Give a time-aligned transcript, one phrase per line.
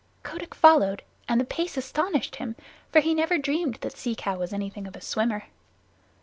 [0.23, 2.55] Kotick followed, and the pace astonished him,
[2.91, 5.43] for he never dreamed that Sea Cow was anything of a swimmer.